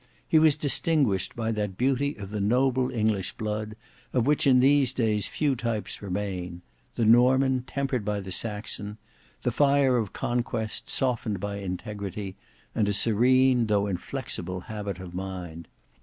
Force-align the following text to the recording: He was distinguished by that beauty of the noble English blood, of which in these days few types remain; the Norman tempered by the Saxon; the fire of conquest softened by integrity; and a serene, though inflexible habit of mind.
He 0.27 0.39
was 0.39 0.55
distinguished 0.55 1.35
by 1.35 1.51
that 1.51 1.77
beauty 1.77 2.15
of 2.17 2.31
the 2.31 2.41
noble 2.41 2.89
English 2.89 3.33
blood, 3.33 3.75
of 4.13 4.25
which 4.25 4.47
in 4.47 4.59
these 4.59 4.93
days 4.93 5.27
few 5.27 5.55
types 5.55 6.01
remain; 6.01 6.63
the 6.95 7.05
Norman 7.05 7.61
tempered 7.67 8.03
by 8.03 8.19
the 8.19 8.31
Saxon; 8.31 8.97
the 9.43 9.51
fire 9.51 9.97
of 9.97 10.11
conquest 10.11 10.89
softened 10.89 11.39
by 11.39 11.57
integrity; 11.57 12.35
and 12.73 12.87
a 12.89 12.93
serene, 12.93 13.67
though 13.67 13.85
inflexible 13.85 14.61
habit 14.61 14.97
of 14.99 15.13
mind. 15.13 15.67